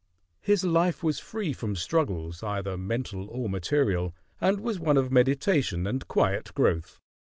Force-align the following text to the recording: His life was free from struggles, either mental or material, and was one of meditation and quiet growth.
His 0.41 0.63
life 0.63 1.03
was 1.03 1.19
free 1.19 1.53
from 1.53 1.75
struggles, 1.75 2.41
either 2.41 2.75
mental 2.75 3.27
or 3.29 3.47
material, 3.47 4.15
and 4.39 4.59
was 4.59 4.79
one 4.79 4.97
of 4.97 5.11
meditation 5.11 5.85
and 5.85 6.07
quiet 6.07 6.55
growth. 6.55 6.99